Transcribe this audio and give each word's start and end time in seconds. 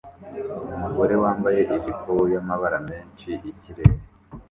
Umugore 0.75 1.15
wambaye 1.23 1.61
ijipo 1.75 2.13
yamabara 2.33 2.77
menshi 2.89 3.29
ikirere 3.51 3.95